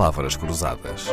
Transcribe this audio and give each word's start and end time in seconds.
palavras 0.00 0.34
cruzadas. 0.34 1.08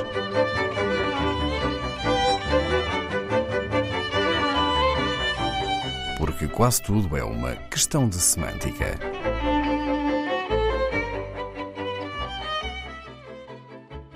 Porque 6.17 6.47
quase 6.47 6.81
tudo 6.81 7.17
é 7.17 7.21
uma 7.21 7.53
questão 7.69 8.07
de 8.07 8.15
semântica. 8.15 8.97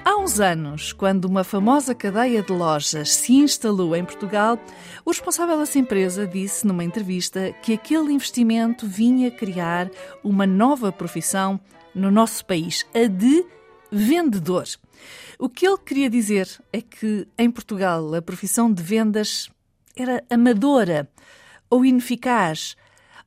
Há 0.06 0.16
uns 0.16 0.40
anos, 0.40 0.94
quando 0.94 1.26
uma 1.26 1.44
famosa 1.44 1.94
cadeia 1.94 2.42
de 2.42 2.54
lojas 2.54 3.14
se 3.14 3.34
instalou 3.34 3.94
em 3.94 4.06
Portugal, 4.06 4.58
o 5.04 5.10
responsável 5.10 5.58
dessa 5.58 5.80
empresa 5.80 6.26
disse 6.26 6.66
numa 6.66 6.86
entrevista 6.86 7.52
que 7.62 7.74
aquele 7.74 8.14
investimento 8.14 8.88
vinha 8.88 9.30
criar 9.30 9.92
uma 10.24 10.48
nova 10.48 10.94
profissão 10.94 11.60
no 11.94 12.10
nosso 12.10 12.46
país, 12.46 12.86
a 12.96 13.06
de 13.06 13.46
vendedor. 13.92 14.66
O 15.38 15.50
que 15.50 15.68
ele 15.68 15.78
queria 15.78 16.10
dizer 16.10 16.48
é 16.72 16.82
que 16.82 17.28
em 17.38 17.52
Portugal 17.52 18.14
a 18.14 18.22
profissão 18.22 18.72
de 18.72 18.82
vendas 18.82 19.50
era 19.96 20.24
amadora 20.30 21.10
ou 21.70 21.84
ineficaz. 21.84 22.76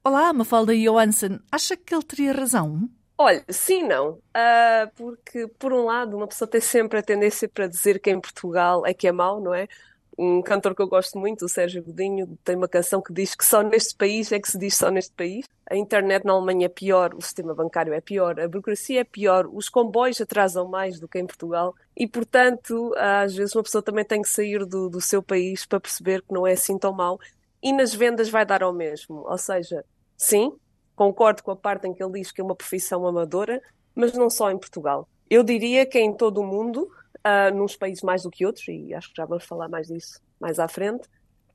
Olá, 0.02 0.32
Mafalda 0.32 0.74
Johansson, 0.74 1.38
acha 1.50 1.77
que 1.77 1.95
ele 1.95 2.05
teria 2.05 2.32
razão? 2.32 2.88
Olha, 3.16 3.45
sim, 3.48 3.84
não. 3.84 4.10
Uh, 4.10 4.91
porque, 4.96 5.46
por 5.58 5.72
um 5.72 5.84
lado, 5.84 6.16
uma 6.16 6.27
pessoa 6.27 6.48
tem 6.48 6.60
sempre 6.60 6.98
a 6.98 7.02
tendência 7.02 7.48
para 7.48 7.66
dizer 7.66 8.00
que 8.00 8.10
em 8.10 8.20
Portugal 8.20 8.84
é 8.84 8.92
que 8.92 9.06
é 9.06 9.12
mau, 9.12 9.41
não 9.41 9.55
é? 9.55 9.69
Um 10.16 10.41
cantor 10.42 10.74
que 10.74 10.82
eu 10.82 10.88
gosto 10.88 11.18
muito, 11.18 11.45
o 11.45 11.48
Sérgio 11.48 11.82
Godinho, 11.82 12.38
tem 12.45 12.55
uma 12.55 12.68
canção 12.68 13.02
que 13.02 13.12
diz 13.12 13.34
que 13.34 13.45
só 13.45 13.62
neste 13.62 13.96
país 13.96 14.30
é 14.30 14.38
que 14.38 14.48
se 14.48 14.56
diz 14.56 14.77
só 14.77 14.91
neste 14.91 15.12
país. 15.12 15.46
A 15.68 15.77
internet 15.77 16.24
na 16.24 16.32
Alemanha 16.32 16.66
é 16.66 16.68
pior, 16.68 17.14
o 17.14 17.20
sistema 17.20 17.55
bancário 17.55 17.92
é 17.92 18.00
pior, 18.00 18.38
a 18.38 18.46
burocracia 18.46 19.00
é 19.00 19.05
pior, 19.05 19.48
os 19.53 19.69
comboios 19.69 20.20
atrasam 20.20 20.69
mais 20.69 21.00
do 21.00 21.08
que 21.08 21.19
em 21.19 21.27
Portugal 21.27 21.75
e, 21.97 22.06
portanto, 22.06 22.94
às 22.97 23.34
vezes 23.34 23.55
uma 23.56 23.62
pessoa 23.62 23.83
também 23.83 24.05
tem 24.05 24.22
que 24.22 24.28
sair 24.28 24.64
do, 24.64 24.88
do 24.88 25.00
seu 25.00 25.22
país 25.22 25.66
para 25.66 25.80
perceber 25.80 26.22
que 26.22 26.33
não 26.33 26.47
é 26.47 26.53
assim 26.53 26.78
tão 26.78 26.92
mau. 26.92 27.19
E 27.62 27.72
nas 27.72 27.94
vendas 27.94 28.28
vai 28.28 28.44
dar 28.44 28.62
ao 28.62 28.72
mesmo. 28.72 29.25
Ou 29.27 29.38
seja, 29.38 29.84
sim, 30.16 30.53
concordo 30.94 31.42
com 31.42 31.50
a 31.50 31.56
parte 31.56 31.88
em 31.88 31.94
que 31.94 32.03
ele 32.03 32.20
diz 32.20 32.31
que 32.31 32.41
é 32.41 32.44
uma 32.44 32.55
profissão 32.55 33.06
amadora, 33.06 33.60
mas 33.94 34.12
não 34.12 34.31
só 34.31 34.50
em 34.50 34.58
Portugal. 34.58 35.08
Eu 35.31 35.42
diria 35.42 35.86
que 35.86 35.98
é 35.98 36.03
em 36.03 36.12
todo 36.12 36.41
o 36.41 36.47
mundo, 36.47 36.91
uh, 37.25 37.55
nos 37.55 37.77
países 37.77 38.03
mais 38.03 38.22
do 38.22 38.30
que 38.30 38.44
outros, 38.47 38.67
e 38.69 38.94
acho 38.94 39.11
que 39.11 39.17
já 39.17 39.25
vamos 39.25 39.44
falar 39.44 39.69
mais 39.69 39.89
disso 39.89 40.20
mais 40.41 40.58
à 40.58 40.69
frente, 40.69 41.08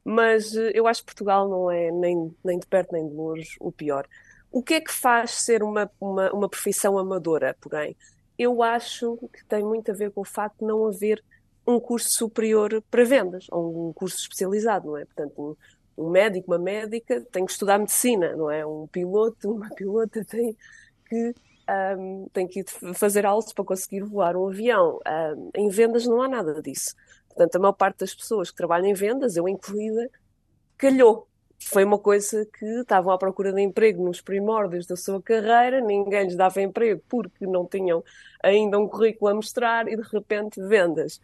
mas 0.04 0.54
uh, 0.54 0.72
eu 0.74 0.88
acho 0.88 1.02
que 1.02 1.08
Portugal 1.08 1.48
não 1.48 1.70
é 1.70 1.92
nem, 1.92 2.36
nem 2.44 2.60
de 2.60 2.66
perto 2.66 2.94
nem 2.94 3.08
de 3.08 3.14
longe 3.14 3.56
o 3.60 3.72
pior. 3.72 4.08
O 4.52 4.64
que 4.64 4.76
é 4.76 4.82
que 4.82 4.92
faz 4.92 5.32
ser 5.32 5.62
uma, 5.62 5.90
uma, 6.00 6.32
uma 6.32 6.50
profissão 6.50 6.98
amadora, 6.98 7.56
porém? 7.62 7.96
Eu 8.38 8.64
acho 8.64 9.18
que 9.34 9.46
tem 9.46 9.64
muito 9.64 9.92
a 9.92 9.94
ver 9.94 10.12
com 10.12 10.22
o 10.22 10.26
facto 10.26 10.60
de 10.60 10.66
não 10.66 10.88
haver 10.88 11.24
um 11.68 11.80
curso 11.80 12.10
superior 12.10 12.82
para 12.90 13.04
vendas, 13.04 13.46
ou 13.52 13.90
um 13.90 13.94
curso 13.94 14.18
especializado, 14.18 14.88
não 14.88 14.98
é? 14.98 15.06
Portanto, 15.06 15.58
um, 15.98 16.06
um 16.06 16.10
médico, 16.10 16.52
uma 16.52 16.58
médica 16.58 17.22
tem 17.32 17.46
que 17.46 17.52
estudar 17.52 17.78
medicina, 17.78 18.36
não 18.36 18.50
é? 18.50 18.66
Um 18.66 18.88
piloto, 18.88 19.52
uma 19.52 19.70
pilota 19.76 20.26
tem 20.26 20.58
que 21.08 21.36
um, 21.98 22.28
tem 22.34 22.48
que 22.48 22.64
fazer 22.94 23.26
aulas 23.26 23.54
para 23.54 23.66
conseguir 23.66 24.02
voar 24.04 24.36
um 24.36 24.48
avião. 24.48 25.00
Um, 25.36 25.52
em 25.56 25.70
vendas 25.70 26.06
não 26.06 26.22
há 26.22 26.28
nada 26.28 26.62
disso. 26.62 26.96
Portanto, 27.28 27.56
a 27.56 27.60
maior 27.60 27.74
parte 27.74 28.00
das 28.00 28.14
pessoas 28.14 28.50
que 28.52 28.58
trabalham 28.58 28.88
em 28.88 28.94
vendas, 28.94 29.36
eu 29.36 29.48
incluída, 29.48 30.10
calhou. 30.78 31.28
Foi 31.62 31.84
uma 31.84 32.00
coisa 32.00 32.46
que 32.46 32.66
estavam 32.66 33.12
à 33.12 33.18
procura 33.18 33.52
de 33.52 33.62
emprego 33.62 34.04
nos 34.04 34.22
primórdios 34.22 34.86
da 34.86 34.96
sua 34.96 35.22
carreira, 35.22 35.82
ninguém 35.82 36.24
lhes 36.24 36.36
dava 36.36 36.62
emprego 36.62 37.02
porque 37.10 37.46
não 37.46 37.66
tinham 37.66 38.04
ainda 38.42 38.80
um 38.80 38.88
currículo 38.88 39.32
a 39.32 39.36
mostrar 39.36 39.88
e 39.88 39.96
de 39.96 40.04
repente 40.04 40.62
vendas. 40.62 41.20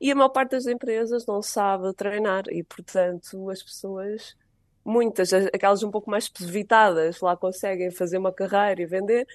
E 0.00 0.10
a 0.10 0.14
maior 0.14 0.28
parte 0.28 0.50
das 0.50 0.66
empresas 0.66 1.24
não 1.26 1.40
sabe 1.40 1.92
treinar 1.94 2.44
e, 2.50 2.62
portanto, 2.62 3.48
as 3.48 3.62
pessoas, 3.62 4.36
muitas, 4.84 5.32
aquelas 5.32 5.82
um 5.82 5.90
pouco 5.90 6.10
mais 6.10 6.30
evitadas, 6.40 7.20
lá 7.20 7.36
conseguem 7.36 7.90
fazer 7.90 8.18
uma 8.18 8.32
carreira 8.32 8.82
e 8.82 8.86
vender, 8.86 9.26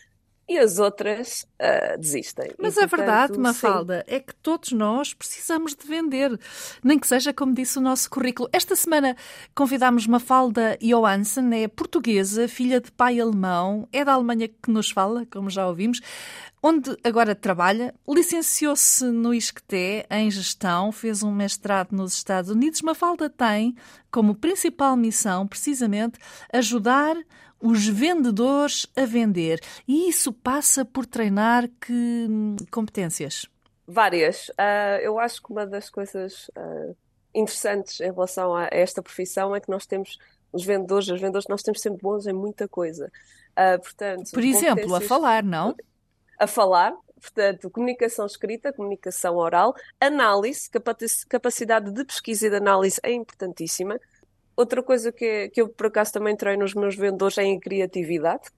e 0.51 0.59
as 0.59 0.79
outras 0.79 1.47
uh, 1.62 1.97
desistem. 1.97 2.51
Mas 2.59 2.75
e, 2.75 2.79
a 2.79 2.88
portanto, 2.88 3.07
verdade, 3.07 3.39
Mafalda, 3.39 4.06
sim. 4.06 4.16
é 4.16 4.19
que 4.19 4.35
todos 4.35 4.73
nós 4.73 5.13
precisamos 5.13 5.73
de 5.73 5.88
vender, 5.88 6.38
nem 6.84 7.00
que 7.00 7.07
seja 7.07 7.34
como 7.34 7.53
disse 7.53 7.78
o 7.78 7.81
nosso 7.81 8.09
currículo. 8.09 8.50
Esta 8.51 8.75
semana 8.75 9.16
convidámos 9.56 10.06
Mafalda 10.06 10.78
Johansen, 10.81 11.63
é 11.63 11.69
portuguesa, 11.69 12.50
filha 12.50 12.81
de 12.81 12.91
pai 12.91 13.22
alemão, 13.22 13.88
é 13.94 14.03
da 14.03 14.11
Alemanha 14.11 14.50
que 14.50 14.69
nos 14.69 14.91
fala, 14.91 15.25
como 15.31 15.50
já 15.50 15.66
ouvimos, 15.66 16.01
onde 16.61 16.97
agora 17.01 17.34
trabalha. 17.34 17.95
Licenciou-se 18.06 19.06
no 19.06 19.34
ISCTE 19.34 20.06
em 20.09 20.29
gestão, 20.29 20.91
fez 20.91 21.23
um 21.23 21.31
mestrado 21.31 21.94
nos 21.94 22.13
Estados 22.13 22.51
Unidos. 22.51 22.81
Mafalda 22.81 23.29
tem 23.29 23.73
como 24.11 24.35
principal 24.35 24.97
missão, 24.97 25.47
precisamente, 25.47 26.19
ajudar 26.51 27.16
os 27.61 27.88
vendedores 27.88 28.88
a 28.95 29.05
vender. 29.05 29.59
E 29.88 30.09
isso 30.09 30.33
passa 30.33 30.83
por 30.83 31.05
treinar 31.05 31.69
que 31.79 32.27
competências? 32.72 33.47
Várias. 33.88 34.49
Uh, 34.49 35.01
eu 35.01 35.19
acho 35.19 35.41
que 35.41 35.51
uma 35.51 35.66
das 35.66 35.89
coisas 35.89 36.49
uh, 36.49 36.95
interessantes 37.33 37.99
em 37.99 38.11
relação 38.11 38.55
a 38.55 38.67
esta 38.72 39.01
profissão 39.01 39.55
é 39.55 39.59
que 39.59 39.69
nós 39.69 39.85
temos 39.85 40.17
os 40.51 40.63
vendedores, 40.66 41.07
os 41.07 41.19
vendedores, 41.19 41.47
nós 41.47 41.61
temos 41.61 41.81
sempre 41.81 42.01
bons 42.01 42.27
em 42.27 42.33
muita 42.33 42.67
coisa. 42.67 43.11
Uh, 43.51 43.81
portanto, 43.81 44.31
por 44.31 44.43
exemplo, 44.43 44.95
a 44.95 45.01
falar, 45.01 45.43
não? 45.43 45.75
A 46.39 46.47
falar, 46.47 46.93
portanto, 47.19 47.69
comunicação 47.69 48.25
escrita, 48.25 48.73
comunicação 48.73 49.35
oral, 49.35 49.73
análise, 49.99 50.69
capacidade 51.29 51.91
de 51.91 52.03
pesquisa 52.05 52.47
e 52.47 52.49
de 52.49 52.55
análise 52.55 52.99
é 53.03 53.11
importantíssima. 53.11 53.99
Outra 54.56 54.84
coisa 54.84 55.12
que, 55.12 55.50
que 55.50 55.62
eu 55.62 55.69
por 55.69 55.88
acaso 55.88 56.13
também 56.13 56.35
treino 56.35 56.63
nos 56.63 56.73
meus 56.73 56.95
vendedores 56.95 57.38
é 57.38 57.44
em 57.44 57.59
criatividade, 57.59 58.50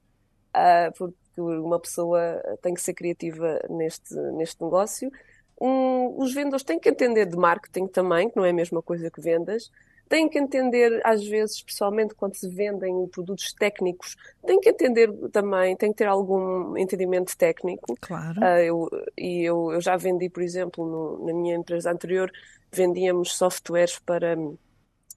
uh, 0.56 0.92
porque 0.98 1.16
uma 1.38 1.80
pessoa 1.80 2.42
tem 2.62 2.74
que 2.74 2.82
ser 2.82 2.94
criativa 2.94 3.60
neste, 3.70 4.14
neste 4.34 4.62
negócio. 4.62 5.12
Um, 5.60 6.22
os 6.22 6.34
vendedores 6.34 6.64
têm 6.64 6.80
que 6.80 6.90
entender 6.90 7.26
de 7.26 7.38
marketing 7.38 7.88
também, 7.88 8.30
que 8.30 8.36
não 8.36 8.46
é 8.46 8.50
a 8.50 8.54
mesma 8.54 8.82
coisa 8.82 9.10
que 9.10 9.22
vendas. 9.22 9.72
Têm 10.10 10.28
que 10.28 10.38
entender, 10.38 11.02
às 11.04 11.26
vezes, 11.26 11.56
especialmente 11.56 12.14
quando 12.14 12.36
se 12.36 12.48
vendem 12.50 13.08
produtos 13.08 13.54
técnicos, 13.54 14.16
têm 14.46 14.60
que 14.60 14.70
entender 14.70 15.12
também, 15.32 15.76
têm 15.76 15.92
que 15.92 15.98
ter 15.98 16.08
algum 16.08 16.78
entendimento 16.78 17.36
técnico. 17.38 17.96
Claro. 18.02 18.40
Uh, 18.40 18.60
eu, 18.60 18.90
e 19.18 19.44
eu, 19.44 19.72
eu 19.72 19.82
já 19.82 19.96
vendi, 19.96 20.30
por 20.30 20.44
exemplo, 20.44 20.86
no, 20.86 21.26
na 21.26 21.34
minha 21.34 21.56
empresa 21.56 21.92
anterior, 21.92 22.32
vendíamos 22.72 23.36
softwares 23.36 23.98
para 23.98 24.36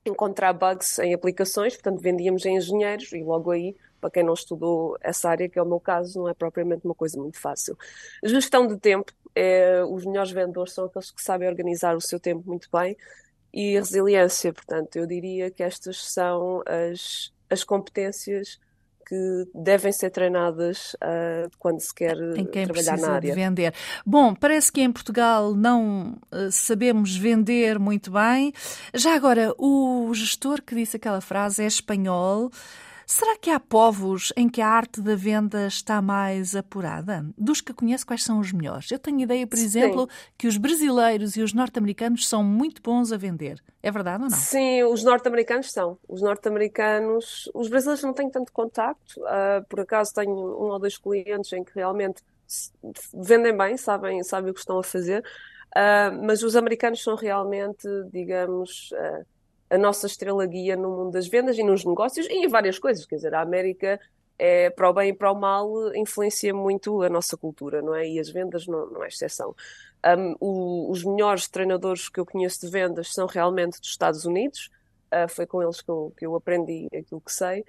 encontrar 0.08 0.52
bugs 0.52 0.98
em 0.98 1.14
aplicações, 1.14 1.74
portanto 1.74 2.00
vendíamos 2.00 2.44
a 2.46 2.50
engenheiros 2.50 3.12
e 3.12 3.22
logo 3.22 3.50
aí, 3.50 3.76
para 4.00 4.10
quem 4.10 4.22
não 4.22 4.34
estudou 4.34 4.96
essa 5.00 5.28
área, 5.28 5.48
que 5.48 5.58
é 5.58 5.62
o 5.62 5.66
meu 5.66 5.80
caso, 5.80 6.20
não 6.20 6.28
é 6.28 6.34
propriamente 6.34 6.84
uma 6.84 6.94
coisa 6.94 7.18
muito 7.20 7.38
fácil. 7.38 7.76
Gestão 8.22 8.66
de 8.66 8.76
tempo, 8.78 9.12
é, 9.34 9.82
os 9.84 10.04
melhores 10.04 10.30
vendedores 10.30 10.72
são 10.72 10.84
aqueles 10.86 11.10
que 11.10 11.22
sabem 11.22 11.48
organizar 11.48 11.96
o 11.96 12.00
seu 12.00 12.20
tempo 12.20 12.42
muito 12.46 12.68
bem 12.72 12.96
e 13.52 13.74
resiliência, 13.74 14.52
portanto, 14.52 14.96
eu 14.96 15.06
diria 15.06 15.50
que 15.50 15.62
estas 15.62 16.12
são 16.12 16.62
as, 16.66 17.32
as 17.48 17.64
competências 17.64 18.60
que 19.06 19.48
devem 19.54 19.92
ser 19.92 20.10
treinadas 20.10 20.94
uh, 20.94 21.48
quando 21.60 21.80
se 21.80 21.94
quer 21.94 22.16
trabalhar 22.16 22.98
na 22.98 23.12
área. 23.12 23.34
De 23.34 23.40
vender. 23.40 23.72
Bom, 24.04 24.34
parece 24.34 24.72
que 24.72 24.80
em 24.80 24.90
Portugal 24.90 25.54
não 25.54 26.18
uh, 26.32 26.50
sabemos 26.50 27.16
vender 27.16 27.78
muito 27.78 28.10
bem. 28.10 28.52
Já 28.92 29.14
agora, 29.14 29.54
o 29.58 30.12
gestor 30.12 30.60
que 30.60 30.74
disse 30.74 30.96
aquela 30.96 31.20
frase 31.20 31.62
é 31.62 31.66
espanhol. 31.66 32.50
Será 33.06 33.36
que 33.36 33.50
há 33.50 33.60
povos 33.60 34.32
em 34.36 34.48
que 34.48 34.60
a 34.60 34.66
arte 34.66 35.00
da 35.00 35.14
venda 35.14 35.68
está 35.68 36.02
mais 36.02 36.56
apurada? 36.56 37.24
Dos 37.38 37.60
que 37.60 37.72
conheço, 37.72 38.04
quais 38.04 38.24
são 38.24 38.40
os 38.40 38.52
melhores? 38.52 38.90
Eu 38.90 38.98
tenho 38.98 39.20
ideia, 39.20 39.46
por 39.46 39.56
exemplo, 39.56 40.08
Sim. 40.10 40.30
que 40.36 40.48
os 40.48 40.56
brasileiros 40.56 41.36
e 41.36 41.40
os 41.40 41.52
norte-americanos 41.52 42.28
são 42.28 42.42
muito 42.42 42.82
bons 42.82 43.12
a 43.12 43.16
vender. 43.16 43.62
É 43.80 43.92
verdade 43.92 44.24
ou 44.24 44.30
não? 44.30 44.36
Sim, 44.36 44.82
os 44.82 45.04
norte-americanos 45.04 45.70
são. 45.70 45.96
Os 46.08 46.20
norte-americanos. 46.20 47.48
Os 47.54 47.68
brasileiros 47.68 48.02
não 48.02 48.12
têm 48.12 48.28
tanto 48.28 48.52
contacto. 48.52 49.20
Uh, 49.20 49.64
por 49.68 49.78
acaso 49.78 50.12
tenho 50.12 50.32
um 50.32 50.72
ou 50.72 50.78
dois 50.80 50.98
clientes 50.98 51.52
em 51.52 51.62
que 51.62 51.70
realmente 51.76 52.24
vendem 53.14 53.56
bem, 53.56 53.76
sabem, 53.76 54.20
sabem 54.24 54.50
o 54.50 54.54
que 54.54 54.60
estão 54.60 54.80
a 54.80 54.82
fazer. 54.82 55.22
Uh, 55.76 56.24
mas 56.24 56.42
os 56.42 56.56
americanos 56.56 57.00
são 57.00 57.14
realmente, 57.14 57.86
digamos. 58.12 58.90
Uh, 58.90 59.35
a 59.68 59.78
nossa 59.78 60.06
estrela 60.06 60.46
guia 60.46 60.76
no 60.76 60.90
mundo 60.90 61.12
das 61.12 61.26
vendas 61.28 61.58
e 61.58 61.62
nos 61.62 61.84
negócios 61.84 62.26
e 62.26 62.44
em 62.44 62.48
várias 62.48 62.78
coisas. 62.78 63.06
Quer 63.06 63.16
dizer, 63.16 63.34
a 63.34 63.40
América 63.40 64.00
é 64.38 64.70
para 64.70 64.90
o 64.90 64.92
bem 64.92 65.10
e 65.10 65.14
para 65.14 65.32
o 65.32 65.34
mal 65.34 65.94
influencia 65.94 66.54
muito 66.54 67.02
a 67.02 67.08
nossa 67.08 67.36
cultura, 67.36 67.82
não 67.82 67.94
é? 67.94 68.06
E 68.08 68.20
as 68.20 68.28
vendas 68.28 68.66
não, 68.66 68.86
não 68.90 69.04
é 69.04 69.08
exceção. 69.08 69.54
Um, 70.06 70.36
o, 70.40 70.90
os 70.90 71.02
melhores 71.04 71.48
treinadores 71.48 72.08
que 72.08 72.20
eu 72.20 72.26
conheço 72.26 72.60
de 72.60 72.70
vendas 72.70 73.12
são 73.12 73.26
realmente 73.26 73.80
dos 73.80 73.90
Estados 73.90 74.24
Unidos. 74.24 74.70
Uh, 75.06 75.28
foi 75.28 75.46
com 75.46 75.62
eles 75.62 75.80
que 75.80 75.90
eu, 75.90 76.12
que 76.16 76.26
eu 76.26 76.34
aprendi 76.36 76.86
aquilo 76.86 77.20
que 77.20 77.32
sei. 77.32 77.60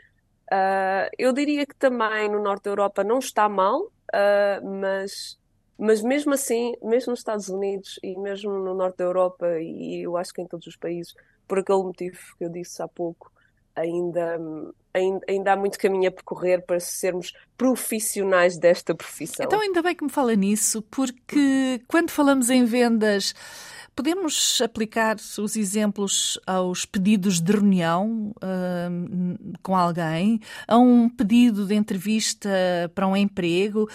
Uh, 0.51 1.09
eu 1.17 1.33
diria 1.33 1.65
que 1.65 1.75
também 1.75 2.29
no 2.29 2.41
norte 2.41 2.63
da 2.63 2.71
Europa 2.71 3.03
não 3.03 3.19
está 3.19 3.47
mal, 3.49 3.81
uh, 3.83 4.65
mas 4.81 5.37
Mas 5.79 6.01
mesmo 6.01 6.33
assim, 6.33 6.73
mesmo 6.81 7.11
nos 7.11 7.19
Estados 7.19 7.49
Unidos 7.49 7.99
e 8.01 8.17
mesmo 8.17 8.51
no 8.51 8.73
norte 8.73 8.97
da 8.97 9.03
Europa, 9.03 9.59
e 9.59 10.01
eu 10.01 10.17
acho 10.17 10.33
que 10.33 10.41
em 10.41 10.47
todos 10.47 10.65
os 10.65 10.75
países, 10.75 11.13
por 11.47 11.59
aquele 11.59 11.83
motivo 11.83 12.17
que 12.37 12.45
eu 12.45 12.49
disse 12.49 12.81
há 12.81 12.87
pouco, 12.87 13.31
ainda, 13.75 14.39
ainda, 14.93 15.25
ainda 15.27 15.53
há 15.53 15.55
muito 15.55 15.77
caminho 15.77 16.09
a 16.09 16.11
percorrer 16.11 16.65
para 16.65 16.79
sermos 16.79 17.33
profissionais 17.57 18.57
desta 18.57 18.93
profissão. 18.93 19.45
Então, 19.45 19.59
ainda 19.59 19.81
bem 19.81 19.95
que 19.95 20.03
me 20.03 20.09
fala 20.09 20.35
nisso, 20.35 20.81
porque 20.83 21.81
quando 21.87 22.09
falamos 22.09 22.49
em 22.49 22.65
vendas 22.65 23.33
Podemos 23.97 24.61
aplicar 24.61 25.15
os 25.39 25.55
exemplos 25.55 26.39
aos 26.45 26.85
pedidos 26.85 27.41
de 27.41 27.51
reunião 27.51 28.31
uh, 28.35 29.57
com 29.63 29.75
alguém, 29.75 30.39
a 30.67 30.77
um 30.77 31.09
pedido 31.09 31.65
de 31.65 31.73
entrevista 31.73 32.47
para 32.93 33.07
um 33.07 33.17
emprego, 33.17 33.89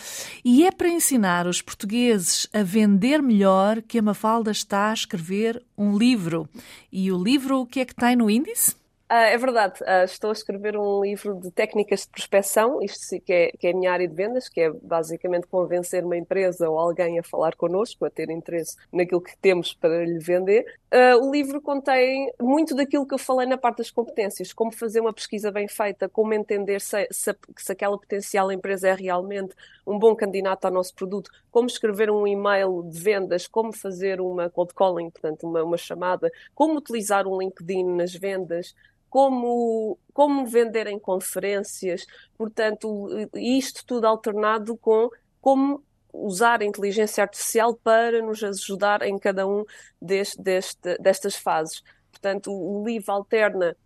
e 0.45 0.67
é 0.67 0.73
para 0.73 0.89
ensinar 0.89 1.47
os 1.47 1.63
portugueses 1.63 2.49
a 2.53 2.65
vender 2.65 3.23
melhor 3.23 3.81
que 3.81 3.97
a 3.97 4.03
Mafalda 4.03 4.51
está 4.51 4.91
a 4.91 4.95
escrever 4.95 5.63
um 5.79 5.97
livro. 5.97 6.49
E 6.91 7.13
o 7.13 7.23
livro, 7.23 7.61
o 7.61 7.67
que 7.67 7.79
é 7.79 7.85
que 7.85 7.95
tem 7.95 8.17
no 8.17 8.29
índice? 8.29 8.82
Ah, 9.15 9.27
é 9.27 9.37
verdade, 9.37 9.75
ah, 9.85 10.05
estou 10.05 10.31
a 10.31 10.33
escrever 10.33 10.75
um 10.75 11.03
livro 11.03 11.39
de 11.39 11.51
técnicas 11.51 12.01
de 12.01 12.09
prospecção, 12.09 12.81
isto 12.81 13.21
que 13.21 13.31
é, 13.31 13.53
que 13.53 13.67
é 13.67 13.71
a 13.71 13.75
minha 13.75 13.93
área 13.93 14.09
de 14.09 14.15
vendas, 14.15 14.49
que 14.49 14.59
é 14.59 14.71
basicamente 14.71 15.47
convencer 15.49 16.03
uma 16.03 16.17
empresa 16.17 16.71
ou 16.71 16.79
alguém 16.79 17.19
a 17.19 17.23
falar 17.23 17.55
connosco, 17.55 18.07
a 18.07 18.11
ter 18.11 18.31
interesse 18.31 18.75
naquilo 18.91 19.21
que 19.21 19.37
temos 19.37 19.75
para 19.75 20.03
lhe 20.03 20.19
vender. 20.19 20.65
Uh, 20.91 21.27
o 21.27 21.31
livro 21.31 21.61
contém 21.61 22.33
muito 22.41 22.75
daquilo 22.75 23.07
que 23.07 23.13
eu 23.13 23.19
falei 23.19 23.47
na 23.47 23.59
parte 23.59 23.79
das 23.79 23.91
competências, 23.91 24.51
como 24.51 24.73
fazer 24.73 25.01
uma 25.01 25.13
pesquisa 25.13 25.51
bem 25.51 25.69
feita, 25.69 26.09
como 26.09 26.33
entender 26.33 26.81
se, 26.81 27.07
se, 27.11 27.37
se 27.59 27.73
aquela 27.73 27.99
potencial 27.99 28.51
empresa 28.51 28.89
é 28.89 28.95
realmente 28.95 29.55
um 29.87 29.99
bom 29.99 30.17
candidato 30.17 30.65
ao 30.65 30.71
nosso 30.71 30.95
produto, 30.95 31.31
como 31.51 31.67
escrever 31.67 32.11
um 32.11 32.27
e-mail 32.27 32.83
de 32.85 32.99
vendas, 32.99 33.47
como 33.47 33.75
fazer 33.75 34.23
uma 34.23 34.49
cold 34.49 34.73
calling, 34.75 35.11
portanto, 35.11 35.47
uma, 35.47 35.63
uma 35.63 35.77
chamada, 35.77 36.31
como 36.55 36.79
utilizar 36.79 37.27
um 37.27 37.39
LinkedIn 37.39 37.85
nas 37.85 38.15
vendas, 38.15 38.75
como, 39.13 39.99
como 40.15 40.47
vender 40.47 40.87
em 40.87 40.99
conferências, 40.99 42.07
portanto, 42.35 43.11
isto 43.35 43.85
tudo 43.85 44.07
alternado 44.07 44.75
com 44.79 45.11
como 45.39 45.85
usar 46.11 46.63
a 46.63 46.65
inteligência 46.65 47.23
artificial 47.23 47.75
para 47.75 48.23
nos 48.23 48.43
ajudar 48.43 49.03
em 49.03 49.19
cada 49.19 49.47
um 49.47 49.67
deste, 50.01 50.41
deste, 50.41 50.97
destas 50.97 51.37
fases. 51.37 51.83
Portanto, 52.11 52.51
o 52.51 52.83
livro 52.87 53.13
alterna 53.13 53.77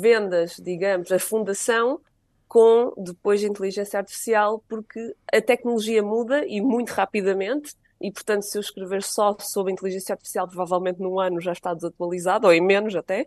vendas, 0.00 0.56
digamos, 0.56 1.12
a 1.12 1.18
fundação 1.18 2.00
com 2.48 2.90
depois 2.96 3.42
inteligência 3.42 3.98
artificial, 3.98 4.64
porque 4.66 5.14
a 5.30 5.42
tecnologia 5.42 6.02
muda 6.02 6.46
e 6.46 6.62
muito 6.62 6.88
rapidamente, 6.88 7.74
e 8.00 8.10
portanto, 8.10 8.44
se 8.44 8.56
eu 8.56 8.62
escrever 8.62 9.02
só 9.02 9.36
sobre 9.40 9.74
inteligência 9.74 10.14
artificial, 10.14 10.48
provavelmente 10.48 11.00
num 11.00 11.20
ano 11.20 11.38
já 11.38 11.52
está 11.52 11.74
desatualizado, 11.74 12.46
ou 12.46 12.52
em 12.54 12.62
menos 12.62 12.96
até, 12.96 13.26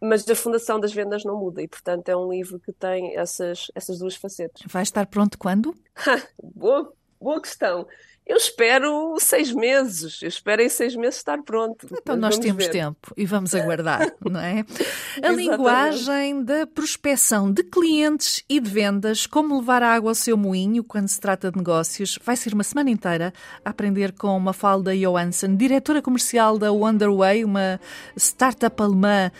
mas 0.00 0.28
a 0.28 0.34
fundação 0.34 0.80
das 0.80 0.92
vendas 0.92 1.24
não 1.24 1.38
muda 1.38 1.62
e, 1.62 1.68
portanto, 1.68 2.08
é 2.08 2.16
um 2.16 2.30
livro 2.30 2.58
que 2.58 2.72
tem 2.72 3.16
essas, 3.16 3.66
essas 3.74 3.98
duas 3.98 4.16
facetas. 4.16 4.62
Vai 4.66 4.82
estar 4.82 5.06
pronto 5.06 5.36
quando? 5.38 5.74
boa, 6.42 6.92
boa 7.20 7.40
questão. 7.40 7.86
Eu 8.30 8.36
espero 8.36 9.16
seis 9.18 9.52
meses. 9.52 10.22
Eu 10.22 10.28
espero 10.28 10.62
em 10.62 10.68
seis 10.68 10.94
meses 10.94 11.16
estar 11.16 11.42
pronto. 11.42 11.88
Então 11.90 12.14
nós 12.14 12.38
temos 12.38 12.66
ver. 12.66 12.70
tempo 12.70 13.12
e 13.16 13.26
vamos 13.26 13.56
aguardar, 13.56 14.06
não 14.24 14.38
é? 14.38 14.64
A 15.20 15.32
linguagem 15.32 16.44
da 16.44 16.64
prospecção 16.64 17.50
de 17.50 17.64
clientes 17.64 18.44
e 18.48 18.60
de 18.60 18.70
vendas, 18.70 19.26
como 19.26 19.58
levar 19.58 19.82
água 19.82 20.12
ao 20.12 20.14
seu 20.14 20.36
moinho 20.36 20.84
quando 20.84 21.08
se 21.08 21.18
trata 21.18 21.50
de 21.50 21.58
negócios, 21.58 22.20
vai 22.22 22.36
ser 22.36 22.54
uma 22.54 22.62
semana 22.62 22.88
inteira 22.88 23.32
a 23.64 23.70
aprender 23.70 24.12
com 24.12 24.38
Mafalda 24.38 24.96
Johansson, 24.96 25.56
diretora 25.56 26.00
comercial 26.00 26.56
da 26.56 26.70
Wonderway, 26.70 27.44
uma 27.44 27.80
startup 28.16 28.80
alemã 28.80 29.32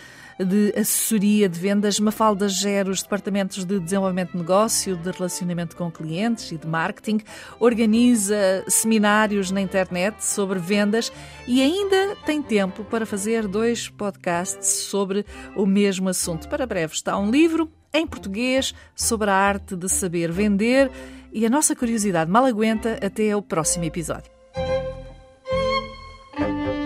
de 0.45 0.73
assessoria 0.77 1.47
de 1.47 1.59
vendas. 1.59 1.99
Mafalda 1.99 2.47
gera 2.47 2.89
os 2.89 3.01
departamentos 3.01 3.65
de 3.65 3.79
desenvolvimento 3.79 4.31
de 4.31 4.37
negócio, 4.37 4.95
de 4.95 5.11
relacionamento 5.11 5.75
com 5.75 5.91
clientes 5.91 6.51
e 6.51 6.57
de 6.57 6.67
marketing, 6.67 7.21
organiza 7.59 8.63
seminários 8.67 9.51
na 9.51 9.61
internet 9.61 10.23
sobre 10.23 10.59
vendas 10.59 11.11
e 11.47 11.61
ainda 11.61 12.15
tem 12.25 12.41
tempo 12.41 12.83
para 12.83 13.05
fazer 13.05 13.47
dois 13.47 13.89
podcasts 13.89 14.67
sobre 14.67 15.25
o 15.55 15.65
mesmo 15.65 16.09
assunto. 16.09 16.47
Para 16.47 16.65
breve 16.65 16.93
está 16.93 17.17
um 17.17 17.29
livro 17.29 17.71
em 17.93 18.07
português 18.07 18.73
sobre 18.95 19.29
a 19.29 19.33
arte 19.33 19.75
de 19.75 19.89
saber 19.89 20.31
vender 20.31 20.89
e 21.31 21.45
a 21.45 21.49
nossa 21.49 21.75
curiosidade 21.75 22.29
mal 22.29 22.45
aguenta 22.45 22.99
até 23.05 23.35
o 23.35 23.41
próximo 23.41 23.85
episódio. 23.85 24.31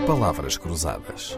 Palavras 0.05 0.55
Cruzadas, 0.55 1.37